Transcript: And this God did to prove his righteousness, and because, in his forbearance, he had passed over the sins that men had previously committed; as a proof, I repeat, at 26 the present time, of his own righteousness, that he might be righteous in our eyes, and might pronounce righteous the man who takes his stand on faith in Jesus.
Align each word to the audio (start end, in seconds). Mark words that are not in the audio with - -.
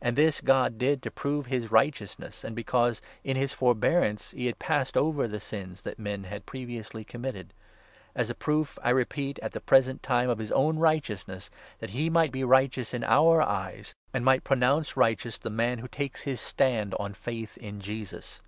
And 0.00 0.16
this 0.16 0.40
God 0.40 0.78
did 0.78 1.02
to 1.02 1.10
prove 1.10 1.44
his 1.44 1.70
righteousness, 1.70 2.42
and 2.42 2.56
because, 2.56 3.02
in 3.22 3.36
his 3.36 3.52
forbearance, 3.52 4.30
he 4.30 4.46
had 4.46 4.58
passed 4.58 4.96
over 4.96 5.28
the 5.28 5.38
sins 5.40 5.82
that 5.82 5.98
men 5.98 6.24
had 6.24 6.46
previously 6.46 7.04
committed; 7.04 7.52
as 8.14 8.30
a 8.30 8.34
proof, 8.34 8.78
I 8.82 8.88
repeat, 8.88 9.36
at 9.40 9.52
26 9.52 9.52
the 9.52 9.60
present 9.60 10.02
time, 10.02 10.30
of 10.30 10.38
his 10.38 10.52
own 10.52 10.78
righteousness, 10.78 11.50
that 11.80 11.90
he 11.90 12.08
might 12.08 12.32
be 12.32 12.44
righteous 12.44 12.94
in 12.94 13.04
our 13.04 13.42
eyes, 13.42 13.92
and 14.14 14.24
might 14.24 14.42
pronounce 14.42 14.96
righteous 14.96 15.36
the 15.36 15.50
man 15.50 15.80
who 15.80 15.88
takes 15.88 16.22
his 16.22 16.40
stand 16.40 16.94
on 16.94 17.12
faith 17.12 17.58
in 17.58 17.78
Jesus. 17.82 18.40